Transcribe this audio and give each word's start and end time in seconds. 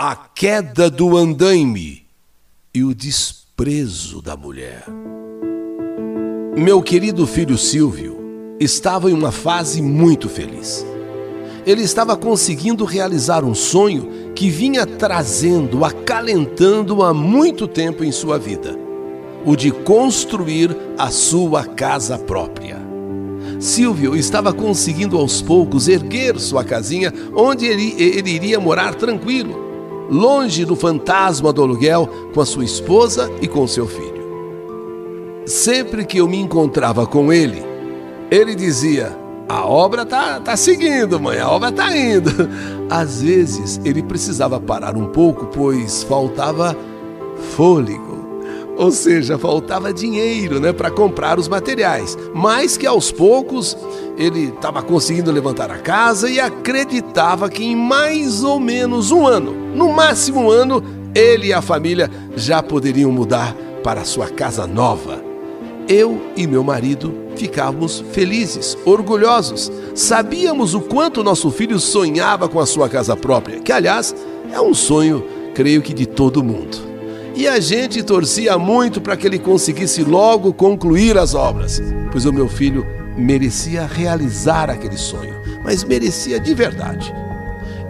a 0.00 0.14
queda 0.14 0.88
do 0.88 1.16
andaime 1.16 2.04
e 2.72 2.84
o 2.84 2.94
desprezo 2.94 4.22
da 4.22 4.36
mulher. 4.36 4.84
Meu 6.56 6.80
querido 6.80 7.26
filho 7.26 7.58
Silvio 7.58 8.16
estava 8.60 9.10
em 9.10 9.12
uma 9.12 9.32
fase 9.32 9.82
muito 9.82 10.28
feliz. 10.28 10.86
Ele 11.66 11.82
estava 11.82 12.16
conseguindo 12.16 12.84
realizar 12.84 13.42
um 13.42 13.56
sonho 13.56 14.32
que 14.36 14.48
vinha 14.48 14.86
trazendo, 14.86 15.84
acalentando 15.84 17.02
há 17.02 17.12
muito 17.12 17.66
tempo 17.66 18.04
em 18.04 18.12
sua 18.12 18.38
vida: 18.38 18.78
o 19.44 19.56
de 19.56 19.72
construir 19.72 20.76
a 20.96 21.10
sua 21.10 21.64
casa 21.64 22.16
própria. 22.16 22.78
Silvio 23.58 24.14
estava 24.14 24.52
conseguindo 24.52 25.18
aos 25.18 25.42
poucos 25.42 25.88
erguer 25.88 26.38
sua 26.38 26.62
casinha 26.62 27.12
onde 27.34 27.66
ele, 27.66 27.96
ele 28.00 28.30
iria 28.30 28.60
morar 28.60 28.94
tranquilo 28.94 29.66
longe 30.08 30.64
do 30.64 30.74
fantasma 30.74 31.52
do 31.52 31.62
aluguel, 31.62 32.08
com 32.32 32.40
a 32.40 32.46
sua 32.46 32.64
esposa 32.64 33.30
e 33.40 33.48
com 33.48 33.66
seu 33.66 33.86
filho. 33.86 34.18
Sempre 35.46 36.04
que 36.04 36.18
eu 36.18 36.28
me 36.28 36.38
encontrava 36.38 37.06
com 37.06 37.32
ele, 37.32 37.62
ele 38.30 38.54
dizia: 38.54 39.16
A 39.48 39.66
obra 39.66 40.04
tá, 40.04 40.40
tá 40.40 40.56
seguindo, 40.56 41.18
mãe, 41.18 41.38
a 41.38 41.50
obra 41.50 41.72
tá 41.72 41.96
indo. 41.96 42.30
Às 42.90 43.22
vezes 43.22 43.80
ele 43.84 44.02
precisava 44.02 44.60
parar 44.60 44.96
um 44.96 45.06
pouco, 45.06 45.46
pois 45.46 46.02
faltava 46.02 46.76
fôlego. 47.54 48.07
Ou 48.78 48.92
seja, 48.92 49.36
faltava 49.36 49.92
dinheiro 49.92 50.60
né, 50.60 50.72
para 50.72 50.88
comprar 50.88 51.36
os 51.36 51.48
materiais, 51.48 52.16
mas 52.32 52.76
que 52.76 52.86
aos 52.86 53.10
poucos 53.10 53.76
ele 54.16 54.50
estava 54.54 54.80
conseguindo 54.82 55.32
levantar 55.32 55.68
a 55.68 55.78
casa 55.78 56.30
e 56.30 56.38
acreditava 56.38 57.50
que 57.50 57.64
em 57.64 57.74
mais 57.74 58.44
ou 58.44 58.60
menos 58.60 59.10
um 59.10 59.26
ano, 59.26 59.52
no 59.74 59.92
máximo 59.92 60.42
um 60.42 60.50
ano, 60.50 60.80
ele 61.12 61.48
e 61.48 61.52
a 61.52 61.60
família 61.60 62.08
já 62.36 62.62
poderiam 62.62 63.10
mudar 63.10 63.52
para 63.82 64.04
sua 64.04 64.28
casa 64.28 64.64
nova. 64.64 65.24
Eu 65.88 66.20
e 66.36 66.46
meu 66.46 66.62
marido 66.62 67.12
ficávamos 67.34 68.04
felizes, 68.12 68.78
orgulhosos. 68.84 69.72
Sabíamos 69.92 70.74
o 70.74 70.82
quanto 70.82 71.24
nosso 71.24 71.50
filho 71.50 71.80
sonhava 71.80 72.48
com 72.48 72.60
a 72.60 72.66
sua 72.66 72.88
casa 72.88 73.16
própria, 73.16 73.58
que 73.58 73.72
aliás 73.72 74.14
é 74.52 74.60
um 74.60 74.74
sonho, 74.74 75.24
creio 75.52 75.82
que 75.82 75.92
de 75.92 76.06
todo 76.06 76.44
mundo. 76.44 76.87
E 77.38 77.46
a 77.46 77.60
gente 77.60 78.02
torcia 78.02 78.58
muito 78.58 79.00
para 79.00 79.16
que 79.16 79.24
ele 79.24 79.38
conseguisse 79.38 80.02
logo 80.02 80.52
concluir 80.52 81.16
as 81.16 81.34
obras, 81.34 81.80
pois 82.10 82.24
o 82.24 82.32
meu 82.32 82.48
filho 82.48 82.84
merecia 83.16 83.86
realizar 83.86 84.68
aquele 84.68 84.96
sonho, 84.96 85.36
mas 85.62 85.84
merecia 85.84 86.40
de 86.40 86.52
verdade. 86.52 87.14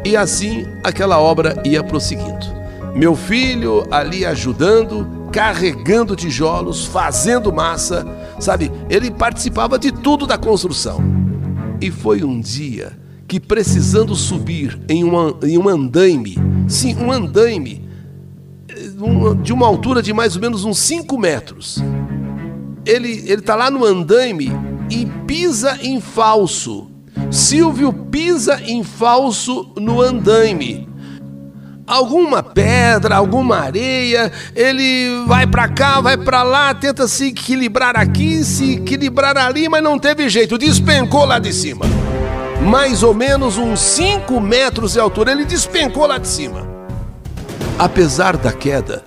E 0.05 0.15
assim 0.15 0.67
aquela 0.85 1.19
obra 1.19 1.63
ia 1.65 1.83
prosseguindo. 1.83 2.45
Meu 2.95 3.17
filho 3.17 3.87
ali 3.91 4.27
ajudando, 4.27 5.31
carregando 5.33 6.15
tijolos, 6.15 6.85
fazendo 6.85 7.51
massa, 7.51 8.07
sabe? 8.39 8.71
Ele 8.91 9.11
participava 9.11 9.79
de 9.79 9.91
tudo 9.91 10.27
da 10.27 10.37
construção. 10.37 11.03
E 11.81 11.91
foi 11.91 12.23
um 12.23 12.39
dia 12.39 12.99
que, 13.27 13.41
precisando 13.41 14.15
subir 14.15 14.79
em, 14.91 15.03
uma, 15.05 15.35
em 15.43 15.57
um 15.57 15.71
andaime, 15.71 16.37
sim, 16.69 16.95
um 16.97 17.11
andaime 17.11 17.88
de 19.43 19.53
uma 19.53 19.67
altura 19.67 20.03
de 20.03 20.13
mais 20.13 20.35
ou 20.35 20.43
menos 20.43 20.65
uns 20.65 20.79
5 20.79 21.17
metros. 21.17 21.83
Ele 22.85 23.11
está 23.11 23.55
lá 23.55 23.71
no 23.71 23.85
andaime 23.85 24.51
e 24.91 25.07
pisa 25.27 25.79
em 25.83 26.01
falso. 26.01 26.91
Silvio 27.31 27.93
pisa 27.93 28.61
em 28.65 28.83
falso 28.83 29.73
no 29.77 30.01
andaime. 30.01 30.89
Alguma 31.87 32.43
pedra, 32.43 33.17
alguma 33.17 33.57
areia, 33.57 34.31
ele 34.55 35.25
vai 35.27 35.47
para 35.47 35.69
cá, 35.69 36.01
vai 36.01 36.19
para 36.19 36.43
lá, 36.43 36.75
tenta 36.75 37.09
se 37.09 37.29
equilibrar 37.29 37.97
aqui, 37.97 38.45
se 38.45 38.75
equilibrar 38.75 39.37
ali, 39.39 39.69
mas 39.69 39.83
não 39.83 39.99
teve 39.99 40.29
jeito, 40.29 40.59
despencou 40.59 41.25
lá 41.25 41.39
de 41.39 41.53
cima. 41.53 41.87
Mais 42.63 43.03
ou 43.03 43.15
menos 43.15 43.57
uns 43.57 43.81
5 43.81 44.39
metros 44.41 44.95
de 44.95 45.01
altura, 45.01 45.33
ele 45.33 45.45
despencou 45.45 46.07
lá 46.07 46.19
de 46.19 46.29
cima. 46.29 46.68
Apesar 47.79 48.37
da 48.37 48.53
queda, 48.53 49.05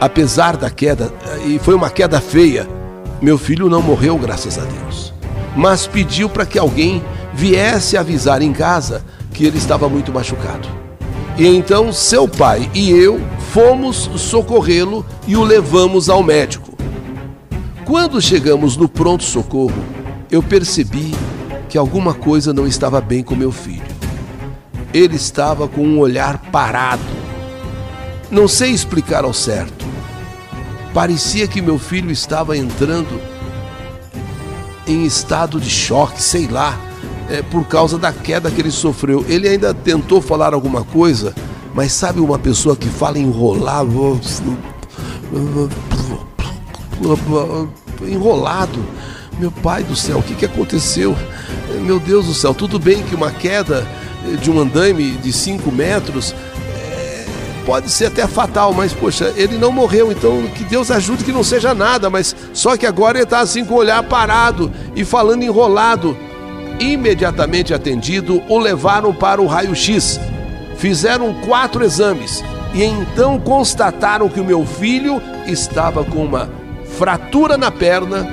apesar 0.00 0.56
da 0.56 0.70
queda, 0.70 1.12
e 1.44 1.58
foi 1.58 1.74
uma 1.74 1.90
queda 1.90 2.18
feia, 2.18 2.66
meu 3.20 3.36
filho 3.36 3.68
não 3.68 3.82
morreu, 3.82 4.16
graças 4.16 4.58
a 4.58 4.62
Deus. 4.62 5.12
Mas 5.54 5.86
pediu 5.86 6.28
para 6.28 6.46
que 6.46 6.58
alguém 6.58 7.02
viesse 7.34 7.96
avisar 7.96 8.40
em 8.40 8.52
casa 8.52 9.04
que 9.32 9.44
ele 9.44 9.58
estava 9.58 9.86
muito 9.86 10.12
machucado. 10.12 10.66
E 11.36 11.46
então 11.46 11.92
seu 11.92 12.26
pai 12.26 12.70
e 12.72 12.90
eu 12.90 13.20
fomos 13.52 14.10
socorrê-lo 14.16 15.04
e 15.26 15.36
o 15.36 15.44
levamos 15.44 16.08
ao 16.08 16.22
médico. 16.22 16.74
Quando 17.84 18.20
chegamos 18.22 18.78
no 18.78 18.88
pronto-socorro, 18.88 19.84
eu 20.30 20.42
percebi 20.42 21.14
que 21.68 21.76
alguma 21.76 22.14
coisa 22.14 22.54
não 22.54 22.66
estava 22.66 23.00
bem 23.00 23.22
com 23.22 23.34
meu 23.34 23.52
filho. 23.52 23.84
Ele 24.94 25.16
estava 25.16 25.68
com 25.68 25.82
um 25.82 25.98
olhar 25.98 26.38
parado, 26.50 27.04
não 28.30 28.48
sei 28.48 28.70
explicar 28.70 29.24
ao 29.24 29.32
certo. 29.32 29.84
Parecia 30.92 31.46
que 31.46 31.60
meu 31.60 31.78
filho 31.78 32.10
estava 32.10 32.56
entrando 32.56 33.20
em 34.86 35.04
estado 35.04 35.60
de 35.60 35.68
choque, 35.68 36.22
sei 36.22 36.46
lá, 36.46 36.78
é, 37.28 37.42
por 37.42 37.64
causa 37.66 37.98
da 37.98 38.12
queda 38.12 38.50
que 38.50 38.60
ele 38.60 38.70
sofreu. 38.70 39.24
Ele 39.28 39.48
ainda 39.48 39.74
tentou 39.74 40.22
falar 40.22 40.54
alguma 40.54 40.84
coisa, 40.84 41.34
mas 41.74 41.92
sabe 41.92 42.20
uma 42.20 42.38
pessoa 42.38 42.76
que 42.76 42.88
fala 42.88 43.18
enrolado? 43.18 44.20
Enrolado. 48.02 48.84
Meu 49.38 49.52
pai 49.52 49.82
do 49.82 49.94
céu, 49.94 50.18
o 50.18 50.22
que, 50.22 50.34
que 50.34 50.46
aconteceu? 50.46 51.14
Meu 51.82 52.00
Deus 52.00 52.24
do 52.26 52.32
céu, 52.32 52.54
tudo 52.54 52.78
bem 52.78 53.02
que 53.02 53.14
uma 53.14 53.30
queda 53.30 53.86
de 54.40 54.50
um 54.50 54.58
andaime 54.58 55.12
de 55.12 55.30
5 55.32 55.70
metros 55.70 56.34
pode 57.66 57.90
ser 57.90 58.06
até 58.06 58.26
fatal, 58.28 58.72
mas 58.72 58.94
poxa, 58.94 59.34
ele 59.36 59.58
não 59.58 59.72
morreu, 59.72 60.12
então 60.12 60.46
que 60.54 60.62
Deus 60.62 60.88
ajude 60.88 61.24
que 61.24 61.32
não 61.32 61.42
seja 61.42 61.74
nada, 61.74 62.08
mas 62.08 62.34
só 62.54 62.76
que 62.76 62.86
agora 62.86 63.18
ele 63.18 63.24
está 63.24 63.40
assim 63.40 63.64
com 63.64 63.74
o 63.74 63.78
olhar 63.78 64.02
parado 64.04 64.72
e 64.94 65.04
falando 65.04 65.42
enrolado. 65.42 66.16
Imediatamente 66.78 67.74
atendido, 67.74 68.42
o 68.48 68.58
levaram 68.58 69.12
para 69.12 69.42
o 69.42 69.46
raio-x. 69.46 70.20
Fizeram 70.76 71.34
quatro 71.46 71.82
exames 71.82 72.44
e 72.72 72.84
então 72.84 73.40
constataram 73.40 74.28
que 74.28 74.40
o 74.40 74.44
meu 74.44 74.64
filho 74.64 75.20
estava 75.46 76.04
com 76.04 76.24
uma 76.24 76.48
fratura 76.96 77.56
na 77.56 77.70
perna, 77.70 78.28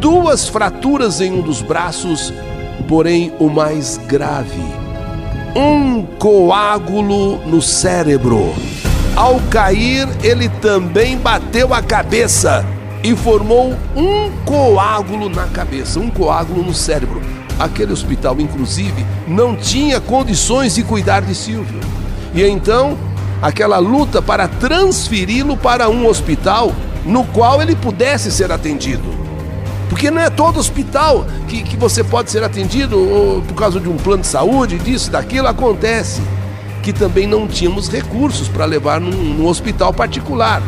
duas 0.00 0.48
fraturas 0.48 1.20
em 1.20 1.32
um 1.32 1.40
dos 1.40 1.62
braços, 1.62 2.32
porém 2.88 3.32
o 3.38 3.48
mais 3.48 3.96
grave 3.96 4.79
um 5.54 6.02
coágulo 6.02 7.38
no 7.46 7.60
cérebro. 7.60 8.54
Ao 9.16 9.40
cair, 9.50 10.08
ele 10.22 10.48
também 10.48 11.16
bateu 11.16 11.74
a 11.74 11.82
cabeça 11.82 12.64
e 13.02 13.14
formou 13.16 13.74
um 13.96 14.30
coágulo 14.44 15.28
na 15.28 15.46
cabeça, 15.46 15.98
um 15.98 16.10
coágulo 16.10 16.62
no 16.62 16.74
cérebro. 16.74 17.20
Aquele 17.58 17.92
hospital, 17.92 18.40
inclusive, 18.40 19.04
não 19.26 19.56
tinha 19.56 20.00
condições 20.00 20.74
de 20.74 20.82
cuidar 20.82 21.20
de 21.20 21.34
Silvio. 21.34 21.80
E 22.34 22.42
então, 22.42 22.96
aquela 23.42 23.78
luta 23.78 24.22
para 24.22 24.48
transferi-lo 24.48 25.56
para 25.56 25.88
um 25.88 26.06
hospital 26.06 26.72
no 27.04 27.24
qual 27.24 27.60
ele 27.60 27.74
pudesse 27.74 28.30
ser 28.30 28.52
atendido. 28.52 29.19
Porque 29.90 30.08
não 30.08 30.22
é 30.22 30.30
todo 30.30 30.60
hospital 30.60 31.26
que, 31.48 31.64
que 31.64 31.76
você 31.76 32.04
pode 32.04 32.30
ser 32.30 32.44
atendido 32.44 32.96
ou, 32.96 33.42
por 33.42 33.54
causa 33.54 33.80
de 33.80 33.88
um 33.88 33.96
plano 33.96 34.22
de 34.22 34.28
saúde, 34.28 34.78
disso, 34.78 35.10
daquilo. 35.10 35.48
Acontece 35.48 36.22
que 36.80 36.92
também 36.92 37.26
não 37.26 37.46
tínhamos 37.48 37.88
recursos 37.90 38.48
para 38.48 38.64
levar 38.64 39.00
num, 39.00 39.10
num 39.10 39.46
hospital 39.46 39.92
particular. 39.92 40.62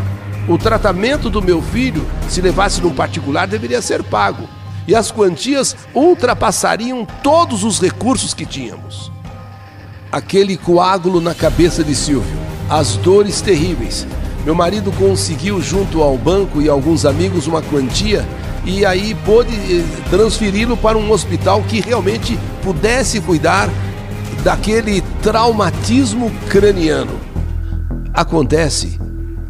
O 0.49 0.59
tratamento 0.59 1.31
do 1.31 1.41
meu 1.41 1.63
filho, 1.63 2.05
se 2.29 2.41
levasse 2.41 2.83
num 2.83 2.93
particular, 2.93 3.47
deveria 3.47 3.81
ser 3.81 4.03
pago. 4.03 4.49
E 4.89 4.95
as 4.95 5.13
quantias 5.13 5.77
ultrapassariam 5.95 7.07
todos 7.23 7.63
os 7.63 7.81
recursos 7.81 8.35
que 8.35 8.45
tínhamos. 8.45 9.13
Aquele 10.11 10.57
coágulo 10.57 11.21
na 11.21 11.33
cabeça 11.33 11.85
de 11.85 11.95
Silvio, 11.95 12.37
as 12.69 12.97
dores 12.97 13.41
terríveis. 13.41 14.05
Meu 14.45 14.57
marido 14.57 14.91
conseguiu, 14.91 15.63
junto 15.63 16.03
ao 16.03 16.19
banco 16.19 16.61
e 16.61 16.69
alguns 16.69 17.07
amigos, 17.07 17.47
uma 17.47 17.63
quantia 17.63 18.27
e 18.64 18.85
aí 18.85 19.14
pôde 19.25 19.55
eh, 19.55 19.85
transferi-lo 20.09 20.76
para 20.76 20.97
um 20.97 21.11
hospital 21.11 21.62
que 21.62 21.81
realmente 21.81 22.38
pudesse 22.62 23.20
cuidar 23.20 23.69
daquele 24.44 25.00
traumatismo 25.23 26.31
craniano. 26.49 27.19
Acontece 28.14 29.00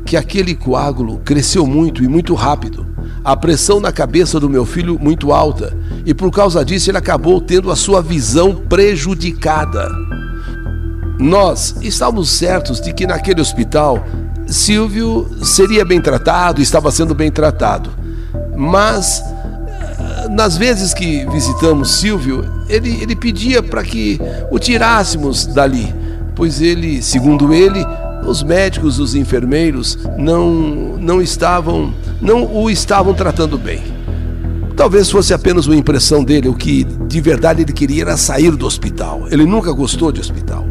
que 0.04 0.16
aquele 0.16 0.54
coágulo 0.54 1.20
cresceu 1.24 1.66
muito 1.66 2.02
e 2.02 2.08
muito 2.08 2.34
rápido. 2.34 2.86
A 3.24 3.36
pressão 3.36 3.80
na 3.80 3.92
cabeça 3.92 4.40
do 4.40 4.48
meu 4.48 4.64
filho 4.64 4.98
muito 4.98 5.32
alta 5.32 5.76
e 6.04 6.12
por 6.12 6.30
causa 6.30 6.64
disso 6.64 6.90
ele 6.90 6.98
acabou 6.98 7.40
tendo 7.40 7.70
a 7.70 7.76
sua 7.76 8.02
visão 8.02 8.54
prejudicada. 8.54 9.88
Nós 11.18 11.76
estávamos 11.80 12.30
certos 12.30 12.80
de 12.80 12.92
que 12.92 13.06
naquele 13.06 13.40
hospital 13.40 14.04
Silvio 14.46 15.30
seria 15.42 15.84
bem 15.84 16.00
tratado, 16.00 16.60
estava 16.60 16.90
sendo 16.90 17.14
bem 17.14 17.30
tratado. 17.30 18.01
Mas 18.56 19.22
nas 20.30 20.56
vezes 20.56 20.94
que 20.94 21.26
visitamos 21.30 21.98
Silvio, 21.98 22.44
ele, 22.68 23.02
ele 23.02 23.14
pedia 23.14 23.62
para 23.62 23.82
que 23.82 24.20
o 24.50 24.58
tirássemos 24.58 25.46
dali, 25.46 25.92
pois 26.34 26.60
ele, 26.60 27.02
segundo 27.02 27.52
ele, 27.52 27.84
os 28.26 28.42
médicos, 28.42 28.98
os 28.98 29.14
enfermeiros 29.14 29.98
não, 30.16 30.50
não 30.98 31.20
estavam, 31.20 31.92
não 32.20 32.44
o 32.44 32.70
estavam 32.70 33.14
tratando 33.14 33.58
bem. 33.58 33.82
Talvez 34.76 35.10
fosse 35.10 35.34
apenas 35.34 35.66
uma 35.66 35.76
impressão 35.76 36.24
dele, 36.24 36.48
o 36.48 36.54
que 36.54 36.84
de 36.84 37.20
verdade 37.20 37.62
ele 37.62 37.72
queria 37.72 38.02
era 38.02 38.16
sair 38.16 38.52
do 38.52 38.66
hospital. 38.66 39.26
Ele 39.30 39.44
nunca 39.44 39.70
gostou 39.72 40.10
de 40.10 40.20
hospital. 40.20 40.66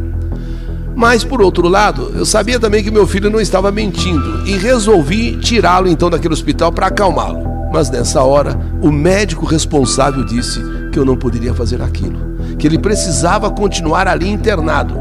Mas, 0.96 1.24
por 1.24 1.42
outro 1.42 1.68
lado, 1.68 2.12
eu 2.16 2.26
sabia 2.26 2.60
também 2.60 2.84
que 2.84 2.92
meu 2.92 3.08
filho 3.08 3.30
não 3.30 3.40
estava 3.40 3.72
mentindo 3.72 4.48
e 4.48 4.58
resolvi 4.58 5.38
tirá-lo 5.38 5.88
então 5.88 6.10
daquele 6.10 6.34
hospital 6.34 6.72
para 6.72 6.88
acalmá-lo. 6.88 7.51
Mas 7.72 7.90
nessa 7.90 8.22
hora, 8.24 8.60
o 8.82 8.92
médico 8.92 9.46
responsável 9.46 10.26
disse 10.26 10.62
que 10.92 11.00
eu 11.00 11.06
não 11.06 11.16
poderia 11.16 11.54
fazer 11.54 11.82
aquilo, 11.82 12.36
que 12.60 12.68
ele 12.68 12.78
precisava 12.78 13.50
continuar 13.50 14.08
ali 14.08 14.30
internado. 14.30 14.94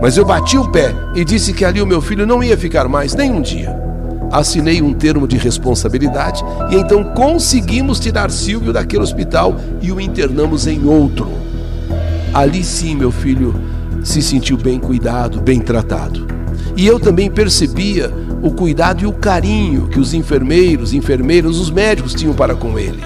Mas 0.00 0.16
eu 0.16 0.24
bati 0.24 0.56
o 0.56 0.70
pé 0.70 0.94
e 1.14 1.24
disse 1.24 1.52
que 1.52 1.64
ali 1.64 1.82
o 1.82 1.86
meu 1.86 2.00
filho 2.00 2.26
não 2.26 2.42
ia 2.42 2.56
ficar 2.56 2.88
mais 2.88 3.14
nem 3.14 3.30
um 3.30 3.42
dia. 3.42 3.76
Assinei 4.30 4.80
um 4.80 4.94
termo 4.94 5.28
de 5.28 5.36
responsabilidade 5.36 6.42
e 6.70 6.76
então 6.76 7.04
conseguimos 7.04 8.00
tirar 8.00 8.30
Silvio 8.30 8.72
daquele 8.72 9.02
hospital 9.02 9.56
e 9.80 9.92
o 9.92 10.00
internamos 10.00 10.66
em 10.66 10.86
outro. 10.86 11.30
Ali 12.32 12.64
sim, 12.64 12.96
meu 12.96 13.10
filho 13.10 13.54
se 14.02 14.22
sentiu 14.22 14.56
bem 14.56 14.80
cuidado, 14.80 15.40
bem 15.40 15.60
tratado. 15.60 16.26
E 16.76 16.86
eu 16.86 16.98
também 16.98 17.30
percebia 17.30 18.10
o 18.42 18.50
cuidado 18.50 19.04
e 19.04 19.06
o 19.06 19.12
carinho 19.12 19.86
que 19.88 20.00
os 20.00 20.12
enfermeiros, 20.12 20.92
enfermeiras, 20.92 21.58
os 21.58 21.70
médicos 21.70 22.12
tinham 22.12 22.34
para 22.34 22.56
com 22.56 22.76
ele. 22.78 23.00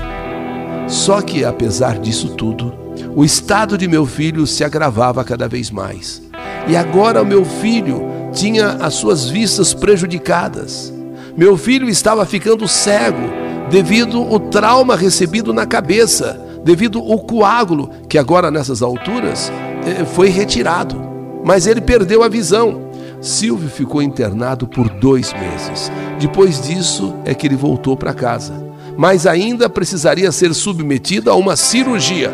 Só 0.88 1.20
que, 1.20 1.44
apesar 1.44 1.98
disso 1.98 2.30
tudo, 2.30 2.72
o 3.14 3.24
estado 3.24 3.76
de 3.76 3.86
meu 3.86 4.06
filho 4.06 4.46
se 4.46 4.64
agravava 4.64 5.22
cada 5.22 5.46
vez 5.46 5.70
mais. 5.70 6.22
E 6.66 6.74
agora 6.74 7.22
o 7.22 7.26
meu 7.26 7.44
filho 7.44 8.02
tinha 8.32 8.70
as 8.80 8.94
suas 8.94 9.28
vistas 9.28 9.74
prejudicadas. 9.74 10.92
Meu 11.36 11.56
filho 11.56 11.88
estava 11.88 12.24
ficando 12.24 12.66
cego 12.66 13.30
devido 13.70 14.22
ao 14.22 14.38
trauma 14.38 14.96
recebido 14.96 15.52
na 15.52 15.66
cabeça, 15.66 16.40
devido 16.64 16.98
ao 16.98 17.18
coágulo 17.18 17.90
que 18.08 18.16
agora 18.16 18.50
nessas 18.50 18.80
alturas 18.80 19.52
eh, 19.84 20.04
foi 20.04 20.28
retirado. 20.28 21.04
Mas 21.44 21.66
ele 21.66 21.80
perdeu 21.80 22.22
a 22.22 22.28
visão. 22.28 22.85
Silvio 23.20 23.68
ficou 23.68 24.02
internado 24.02 24.66
por 24.66 24.88
dois 24.88 25.32
meses. 25.32 25.90
Depois 26.18 26.60
disso 26.60 27.14
é 27.24 27.34
que 27.34 27.46
ele 27.46 27.56
voltou 27.56 27.96
para 27.96 28.14
casa. 28.14 28.54
Mas 28.96 29.26
ainda 29.26 29.68
precisaria 29.68 30.30
ser 30.32 30.54
submetido 30.54 31.30
a 31.30 31.34
uma 31.34 31.56
cirurgia. 31.56 32.32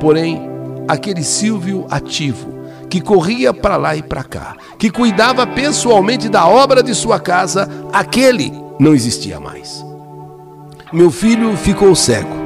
Porém, 0.00 0.40
aquele 0.88 1.22
Silvio 1.22 1.86
ativo, 1.90 2.52
que 2.88 3.00
corria 3.00 3.54
para 3.54 3.76
lá 3.76 3.96
e 3.96 4.02
para 4.02 4.24
cá, 4.24 4.56
que 4.78 4.90
cuidava 4.90 5.46
pessoalmente 5.46 6.28
da 6.28 6.46
obra 6.46 6.82
de 6.82 6.94
sua 6.94 7.20
casa, 7.20 7.68
aquele 7.92 8.52
não 8.78 8.94
existia 8.94 9.38
mais. 9.38 9.84
Meu 10.92 11.10
filho 11.10 11.56
ficou 11.56 11.94
cego, 11.94 12.36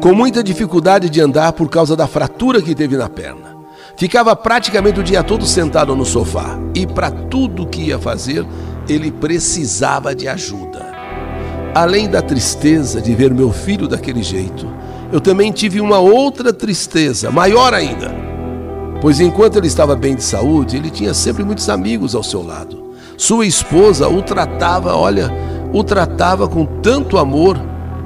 com 0.00 0.14
muita 0.14 0.42
dificuldade 0.42 1.08
de 1.08 1.20
andar 1.20 1.52
por 1.52 1.68
causa 1.68 1.94
da 1.94 2.06
fratura 2.06 2.60
que 2.60 2.74
teve 2.74 2.96
na 2.96 3.08
perna. 3.08 3.53
Ficava 3.96 4.34
praticamente 4.34 4.98
o 4.98 5.04
dia 5.04 5.22
todo 5.22 5.46
sentado 5.46 5.94
no 5.94 6.04
sofá 6.04 6.58
e, 6.74 6.86
para 6.86 7.10
tudo 7.10 7.66
que 7.66 7.82
ia 7.82 7.98
fazer, 7.98 8.44
ele 8.88 9.10
precisava 9.10 10.14
de 10.14 10.26
ajuda. 10.26 10.84
Além 11.74 12.08
da 12.08 12.20
tristeza 12.20 13.00
de 13.00 13.14
ver 13.14 13.32
meu 13.32 13.52
filho 13.52 13.86
daquele 13.86 14.22
jeito, 14.22 14.66
eu 15.12 15.20
também 15.20 15.52
tive 15.52 15.80
uma 15.80 15.98
outra 15.98 16.52
tristeza, 16.52 17.30
maior 17.30 17.72
ainda. 17.72 18.12
Pois 19.00 19.20
enquanto 19.20 19.56
ele 19.56 19.66
estava 19.68 19.94
bem 19.94 20.14
de 20.14 20.22
saúde, 20.22 20.76
ele 20.76 20.90
tinha 20.90 21.14
sempre 21.14 21.44
muitos 21.44 21.68
amigos 21.68 22.14
ao 22.14 22.22
seu 22.22 22.42
lado. 22.42 22.94
Sua 23.16 23.46
esposa 23.46 24.08
o 24.08 24.22
tratava, 24.22 24.94
olha, 24.96 25.30
o 25.72 25.84
tratava 25.84 26.48
com 26.48 26.64
tanto 26.64 27.18
amor, 27.18 27.60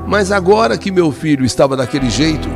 mas 0.07 0.33
agora 0.33 0.77
que 0.77 0.91
meu 0.91 1.11
filho 1.13 1.45
estava 1.45 1.77
daquele 1.77 2.11
jeito, 2.11 2.49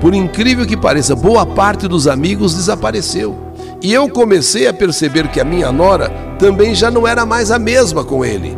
por 0.00 0.14
incrível 0.14 0.66
que 0.66 0.76
pareça, 0.76 1.16
boa 1.16 1.46
parte 1.46 1.88
dos 1.88 2.06
amigos 2.06 2.54
desapareceu. 2.54 3.36
E 3.82 3.92
eu 3.92 4.08
comecei 4.08 4.66
a 4.66 4.74
perceber 4.74 5.28
que 5.28 5.40
a 5.40 5.44
minha 5.44 5.70
nora 5.70 6.10
também 6.38 6.74
já 6.74 6.90
não 6.90 7.06
era 7.06 7.24
mais 7.24 7.50
a 7.50 7.58
mesma 7.58 8.04
com 8.04 8.24
ele. 8.24 8.56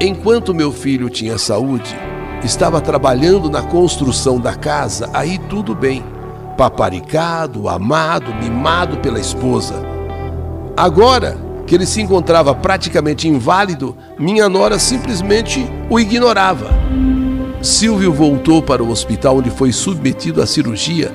Enquanto 0.00 0.54
meu 0.54 0.70
filho 0.72 1.10
tinha 1.10 1.38
saúde, 1.38 1.96
estava 2.44 2.80
trabalhando 2.80 3.50
na 3.50 3.62
construção 3.62 4.38
da 4.38 4.54
casa, 4.54 5.10
aí 5.12 5.38
tudo 5.38 5.74
bem. 5.74 6.04
Paparicado, 6.56 7.68
amado, 7.68 8.34
mimado 8.34 8.98
pela 8.98 9.18
esposa. 9.18 9.74
Agora 10.76 11.36
que 11.66 11.74
ele 11.74 11.86
se 11.86 12.00
encontrava 12.00 12.54
praticamente 12.54 13.28
inválido, 13.28 13.96
minha 14.18 14.48
nora 14.48 14.78
simplesmente 14.78 15.68
o 15.90 16.00
ignorava. 16.00 16.70
Silvio 17.60 18.12
voltou 18.12 18.62
para 18.62 18.84
o 18.84 18.90
hospital 18.90 19.38
onde 19.38 19.50
foi 19.50 19.72
submetido 19.72 20.40
à 20.40 20.46
cirurgia 20.46 21.12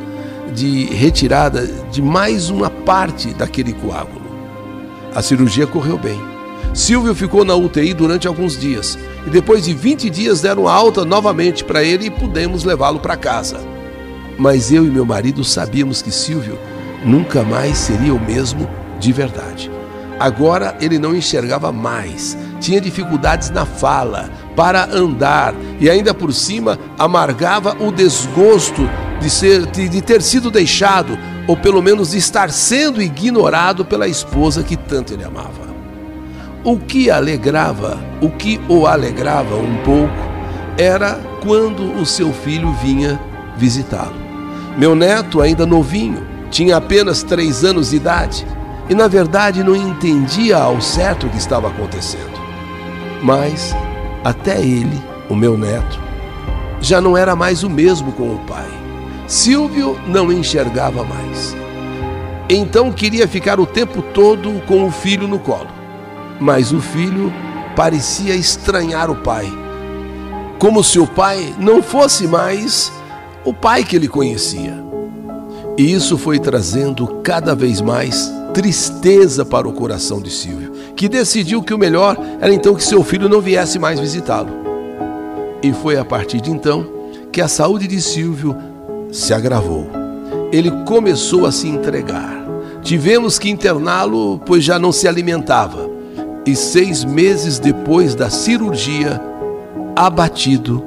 de 0.54 0.86
retirada 0.86 1.66
de 1.90 2.02
mais 2.02 2.50
uma 2.50 2.70
parte 2.70 3.34
daquele 3.34 3.72
coágulo. 3.72 4.22
A 5.16 5.22
cirurgia 5.22 5.66
correu 5.66 5.98
bem. 5.98 6.20
Silvio 6.74 7.16
ficou 7.16 7.46
na 7.46 7.56
UTI 7.56 7.94
durante 7.94 8.28
alguns 8.28 8.60
dias 8.60 8.98
e 9.26 9.30
depois 9.30 9.64
de 9.64 9.74
20 9.74 10.10
dias 10.10 10.42
deram 10.42 10.68
alta 10.68 11.06
novamente 11.06 11.64
para 11.64 11.84
ele 11.84 12.08
e 12.08 12.12
pudemos 12.12 12.66
levá-lo 12.66 13.00
para 13.00 13.16
casa. 13.16 13.62
Mas 14.38 14.72
eu 14.72 14.86
e 14.86 14.90
meu 14.90 15.06
marido 15.06 15.44
sabíamos 15.44 16.02
que 16.02 16.12
Silvio 16.12 16.60
nunca 17.06 17.44
mais 17.44 17.78
seria 17.78 18.14
o 18.14 18.20
mesmo 18.20 18.70
de 19.00 19.14
verdade. 19.14 19.72
Agora 20.20 20.76
ele 20.82 21.00
não 21.00 21.16
enxergava 21.16 21.72
mais, 21.72 22.38
tinha 22.60 22.82
dificuldades 22.82 23.50
na 23.50 23.66
fala, 23.66 24.30
para 24.56 24.86
andar 24.86 25.54
e 25.80 25.90
ainda 25.90 26.14
por 26.14 26.34
cima 26.34 26.80
amargava 26.98 27.76
o 27.80 27.92
desgosto 27.92 28.90
de, 29.20 29.30
ser, 29.30 29.66
de, 29.68 29.90
de 29.90 30.02
ter 30.02 30.22
sido 30.22 30.52
deixado 30.52 31.18
ou 31.48 31.58
pelo 31.58 31.82
menos 31.82 32.12
de 32.12 32.18
estar 32.18 32.52
sendo 32.52 33.02
ignorado 33.02 33.84
pela 33.84 34.08
esposa 34.08 34.64
que 34.64 34.78
tanto 34.78 35.14
ele 35.14 35.24
amava. 35.24 35.74
O 36.64 36.78
que 36.78 37.10
alegrava, 37.10 38.00
o 38.22 38.30
que 38.30 38.60
o 38.70 38.88
alegrava 38.88 39.56
um 39.56 39.78
pouco, 39.78 40.14
era 40.78 41.20
quando 41.42 42.00
o 42.00 42.06
seu 42.06 42.32
filho 42.32 42.72
vinha 42.82 43.20
visitá-lo. 43.58 44.16
Meu 44.78 44.96
neto, 44.96 45.42
ainda 45.42 45.66
novinho, 45.66 46.26
tinha 46.50 46.78
apenas 46.78 47.22
três 47.22 47.64
anos 47.64 47.90
de 47.90 47.98
idade 47.98 48.48
e, 48.90 48.96
na 48.96 49.08
verdade, 49.08 49.64
não 49.64 49.76
entendia 49.76 50.58
ao 50.58 50.80
certo 50.82 51.28
o 51.28 51.30
que 51.30 51.38
estava 51.38 51.68
acontecendo. 51.68 52.34
Mas 53.22 53.76
até 54.24 54.62
ele, 54.62 55.02
o 55.30 55.36
meu 55.36 55.58
neto, 55.58 56.00
já 56.80 57.00
não 57.02 57.18
era 57.18 57.36
mais 57.36 57.64
o 57.64 57.70
mesmo 57.70 58.12
com 58.12 58.36
o 58.36 58.40
pai. 58.40 58.70
Silvio 59.28 60.00
não 60.08 60.32
enxergava 60.32 61.04
mais. 61.04 61.56
Então 62.50 62.92
queria 62.92 63.28
ficar 63.28 63.60
o 63.60 63.66
tempo 63.66 64.02
todo 64.02 64.62
com 64.68 64.86
o 64.86 64.92
filho 64.92 65.28
no 65.28 65.40
colo. 65.40 65.70
Mas 66.40 66.72
o 66.72 66.82
filho 66.82 67.32
parecia 67.76 68.36
estranhar 68.36 69.10
o 69.10 69.16
pai, 69.16 69.52
como 70.60 70.84
se 70.84 71.00
o 71.00 71.08
pai 71.08 71.54
não 71.58 71.82
fosse 71.82 72.28
mais 72.28 72.92
o 73.46 73.54
pai 73.54 73.84
que 73.84 73.96
ele 73.96 74.08
conhecia. 74.08 74.84
E 75.78 75.92
isso 75.92 76.18
foi 76.18 76.38
trazendo 76.38 77.08
cada 77.24 77.56
vez 77.56 77.82
mais 77.82 78.32
tristeza 78.54 79.44
para 79.44 79.68
o 79.68 79.74
coração 79.74 80.22
de 80.22 80.30
Silvio, 80.30 80.72
que 80.96 81.10
decidiu 81.10 81.64
que 81.64 81.74
o 81.74 81.78
melhor 81.78 82.16
era 82.40 82.54
então 82.54 82.76
que 82.76 82.84
seu 82.84 83.04
filho 83.04 83.28
não 83.28 83.42
viesse 83.42 83.80
mais 83.80 84.00
visitá-lo. 84.00 84.52
E 85.62 85.74
foi 85.74 85.98
a 85.98 86.06
partir 86.06 86.40
de 86.40 86.52
então 86.52 86.86
que 87.32 87.42
a 87.42 87.48
saúde 87.48 87.88
de 87.88 88.00
Silvio 88.00 88.56
se 89.12 89.34
agravou. 89.34 89.88
Ele 90.52 90.70
começou 90.86 91.46
a 91.46 91.52
se 91.52 91.68
entregar. 91.68 92.44
Tivemos 92.84 93.40
que 93.40 93.50
interná-lo, 93.50 94.40
pois 94.46 94.64
já 94.64 94.78
não 94.78 94.92
se 94.92 95.08
alimentava. 95.08 95.90
E 96.46 96.56
seis 96.56 97.04
meses 97.04 97.58
depois 97.58 98.14
da 98.14 98.30
cirurgia, 98.30 99.20
abatido, 99.96 100.84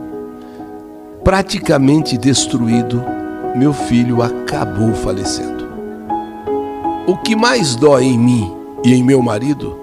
praticamente 1.24 2.16
destruído, 2.16 3.02
meu 3.56 3.72
filho 3.72 4.22
acabou 4.22 4.92
falecendo. 4.94 5.55
O 7.06 7.16
que 7.16 7.36
mais 7.36 7.76
dói 7.76 8.04
em 8.04 8.18
mim 8.18 8.52
e 8.84 8.92
em 8.92 9.02
meu 9.02 9.22
marido 9.22 9.78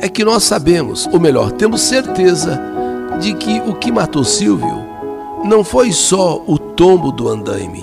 é 0.00 0.08
que 0.08 0.24
nós 0.24 0.44
sabemos, 0.44 1.06
ou 1.12 1.20
melhor, 1.20 1.52
temos 1.52 1.82
certeza 1.82 2.58
de 3.20 3.34
que 3.34 3.60
o 3.60 3.74
que 3.74 3.92
matou 3.92 4.24
Silvio 4.24 4.82
não 5.44 5.62
foi 5.62 5.92
só 5.92 6.42
o 6.46 6.58
tombo 6.58 7.12
do 7.12 7.28
andaime, 7.28 7.82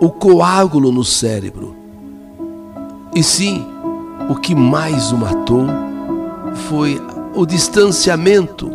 o 0.00 0.10
coágulo 0.10 0.90
no 0.90 1.04
cérebro, 1.04 1.76
e 3.14 3.22
sim 3.22 3.64
o 4.28 4.34
que 4.34 4.54
mais 4.54 5.12
o 5.12 5.16
matou 5.16 5.66
foi 6.68 7.00
o 7.34 7.46
distanciamento 7.46 8.70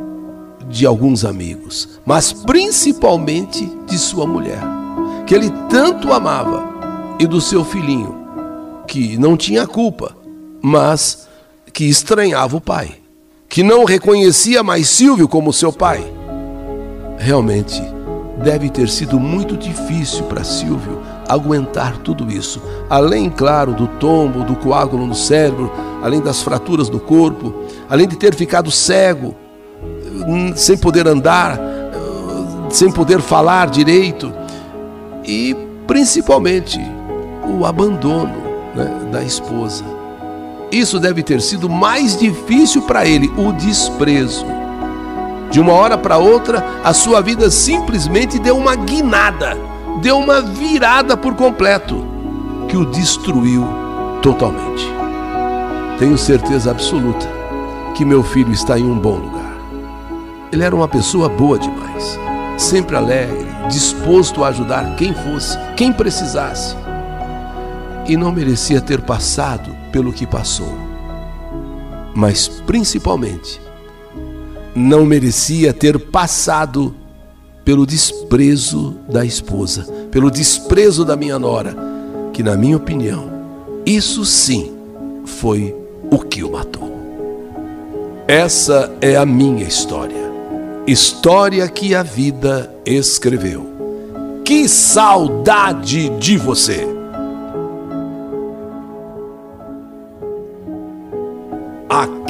de 0.70 0.86
alguns 0.86 1.26
amigos, 1.26 2.00
mas 2.06 2.32
principalmente 2.32 3.66
de 3.86 3.98
sua 3.98 4.26
mulher, 4.26 4.62
que 5.28 5.36
ele 5.36 5.52
tanto 5.70 6.14
amava, 6.14 6.76
e 7.18 7.26
do 7.26 7.40
seu 7.40 7.64
filhinho, 7.64 8.15
que 8.88 9.18
não 9.18 9.36
tinha 9.36 9.68
culpa, 9.68 10.16
mas 10.62 11.28
que 11.74 11.86
estranhava 11.86 12.58
o 12.58 12.62
pai, 12.62 12.96
que 13.50 13.64
não 13.64 13.84
reconhecia 13.84 14.64
mais 14.64 14.88
Silvio 14.88 15.28
como 15.28 15.52
seu 15.54 15.72
pai. 15.72 16.06
Realmente, 17.18 17.82
deve 18.44 18.70
ter 18.70 18.90
sido 18.90 19.20
muito 19.20 19.58
difícil 19.58 20.26
para 20.26 20.44
Silvio 20.44 21.02
aguentar 21.28 21.98
tudo 21.98 22.32
isso, 22.32 22.62
além, 22.90 23.30
claro, 23.30 23.74
do 23.74 23.88
tombo, 23.88 24.44
do 24.44 24.56
coágulo 24.56 25.08
no 25.08 25.16
cérebro, 25.16 25.72
além 26.04 26.22
das 26.22 26.42
fraturas 26.42 26.90
no 26.90 27.00
corpo, 27.00 27.54
além 27.90 28.08
de 28.08 28.16
ter 28.16 28.36
ficado 28.36 28.70
cego, 28.70 29.36
sem 30.56 30.78
poder 30.78 31.08
andar, 31.08 31.60
sem 32.70 32.92
poder 32.92 33.22
falar 33.22 33.70
direito, 33.70 34.32
e 35.24 35.56
principalmente 35.88 36.80
o 37.48 37.66
abandono 37.66 38.45
né, 38.76 39.10
da 39.12 39.24
esposa. 39.24 39.84
Isso 40.72 41.00
deve 41.00 41.24
ter 41.24 41.42
sido 41.42 41.70
mais 41.70 42.18
difícil 42.18 42.82
para 42.82 43.06
ele, 43.06 43.32
o 43.38 43.52
desprezo. 43.54 44.46
De 45.50 45.60
uma 45.60 45.74
hora 45.74 45.98
para 45.98 46.18
outra, 46.18 46.82
a 46.84 46.94
sua 46.94 47.22
vida 47.22 47.50
simplesmente 47.50 48.38
deu 48.40 48.58
uma 48.58 48.76
guinada, 48.76 49.58
deu 50.02 50.18
uma 50.18 50.42
virada 50.42 51.16
por 51.16 51.34
completo, 51.36 52.06
que 52.68 52.76
o 52.76 52.86
destruiu 52.86 53.66
totalmente. 54.22 54.86
Tenho 55.98 56.18
certeza 56.18 56.72
absoluta 56.72 57.26
que 57.96 58.04
meu 58.04 58.22
filho 58.22 58.52
está 58.52 58.78
em 58.78 58.84
um 58.84 59.00
bom 59.00 59.16
lugar. 59.16 59.56
Ele 60.52 60.64
era 60.64 60.76
uma 60.76 60.88
pessoa 60.88 61.30
boa 61.30 61.58
demais, 61.58 62.20
sempre 62.58 62.96
alegre, 62.98 63.48
disposto 63.70 64.44
a 64.44 64.50
ajudar 64.50 64.96
quem 64.96 65.14
fosse, 65.14 65.58
quem 65.78 65.94
precisasse. 65.94 66.76
E 68.08 68.16
não 68.16 68.32
merecia 68.32 68.80
ter 68.80 69.02
passado 69.02 69.76
pelo 69.92 70.14
que 70.14 70.28
passou. 70.28 70.74
Mas 72.14 72.48
principalmente, 72.48 73.60
não 74.76 75.06
merecia 75.06 75.74
ter 75.74 76.00
passado 76.00 76.96
pelo 77.64 77.86
desprezo 77.86 78.96
da 79.10 79.26
esposa, 79.26 79.84
pelo 80.12 80.30
desprezo 80.30 81.04
da 81.04 81.16
minha 81.16 81.40
nora, 81.40 81.76
que, 82.32 82.44
na 82.44 82.56
minha 82.56 82.78
opinião, 82.78 83.30
isso 83.86 84.24
sim 84.24 84.74
foi 85.26 85.76
o 86.12 86.20
que 86.20 86.44
o 86.44 86.52
matou. 86.52 86.94
Essa 88.28 88.92
é 89.02 89.16
a 89.16 89.26
minha 89.26 89.64
história. 89.64 90.26
História 90.88 91.68
que 91.68 91.96
a 91.96 92.04
vida 92.04 92.74
escreveu. 92.86 93.66
Que 94.44 94.70
saudade 94.70 96.10
de 96.20 96.38
você! 96.38 96.95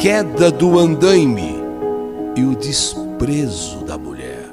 Queda 0.05 0.51
do 0.51 0.77
andaime 0.77 1.55
e 2.35 2.43
o 2.43 2.55
desprezo 2.55 3.83
da 3.85 3.97
mulher. 3.97 4.45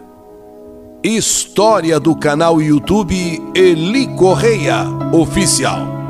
História 1.04 2.00
do 2.00 2.16
canal 2.16 2.62
YouTube 2.62 3.38
Eli 3.54 4.06
Correia 4.16 4.87
Oficial. 5.12 6.01